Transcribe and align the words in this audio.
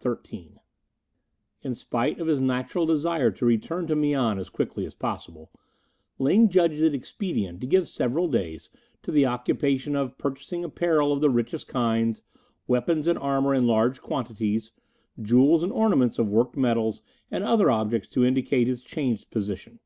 CHAPTER 0.00 0.20
XIII 0.28 0.50
In 1.62 1.74
spite 1.74 2.20
of 2.20 2.28
his 2.28 2.40
natural 2.40 2.86
desire 2.86 3.32
to 3.32 3.44
return 3.44 3.88
to 3.88 3.96
Mian 3.96 4.38
as 4.38 4.48
quickly 4.48 4.86
as 4.86 4.94
possible, 4.94 5.50
Ling 6.20 6.48
judged 6.50 6.80
it 6.80 6.94
expedient 6.94 7.60
to 7.60 7.66
give 7.66 7.88
several 7.88 8.28
days 8.28 8.70
to 9.02 9.10
the 9.10 9.26
occupation 9.26 9.96
of 9.96 10.16
purchasing 10.16 10.62
apparel 10.62 11.12
of 11.12 11.20
the 11.20 11.28
richest 11.30 11.66
kinds, 11.66 12.22
weapons 12.68 13.08
and 13.08 13.18
armour 13.18 13.52
in 13.52 13.66
large 13.66 14.00
quantities, 14.00 14.70
jewels 15.20 15.64
and 15.64 15.72
ornaments 15.72 16.20
of 16.20 16.28
worked 16.28 16.56
metals 16.56 17.02
and 17.28 17.42
other 17.42 17.68
objects 17.68 18.06
to 18.10 18.24
indicate 18.24 18.68
his 18.68 18.82
changed 18.82 19.30
position. 19.32 19.80